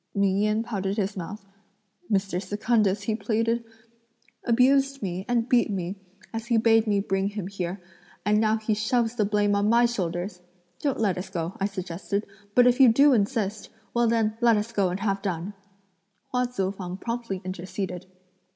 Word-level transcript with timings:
Ming 0.15 0.39
Yen 0.39 0.63
pouted 0.63 0.97
his 0.97 1.15
mouth. 1.15 1.45
"Mr. 2.11 2.41
Secundus," 2.41 3.03
he 3.03 3.13
pleaded, 3.13 3.63
"abused 4.43 5.03
me 5.03 5.25
and 5.29 5.47
beat 5.47 5.69
me, 5.69 5.95
as 6.33 6.47
he 6.47 6.57
bade 6.57 6.87
me 6.87 6.99
bring 6.99 7.27
him 7.27 7.45
here, 7.45 7.79
and 8.25 8.41
now 8.41 8.57
he 8.57 8.73
shoves 8.73 9.13
the 9.13 9.25
blame 9.25 9.55
on 9.55 9.69
my 9.69 9.85
shoulders! 9.85 10.41
'Don't 10.79 10.99
let 10.99 11.19
us 11.19 11.29
go,' 11.29 11.55
I 11.59 11.65
suggested; 11.67 12.25
'but 12.55 12.65
if 12.65 12.79
you 12.79 12.89
do 12.91 13.13
insist, 13.13 13.69
well 13.93 14.07
then 14.07 14.35
let 14.41 14.57
us 14.57 14.71
go 14.71 14.89
and 14.89 14.99
have 15.01 15.21
done.'" 15.21 15.53
Hua 16.31 16.47
Tzu 16.47 16.71
fang 16.71 16.97
promptly 16.97 17.39
interceded. 17.45 18.07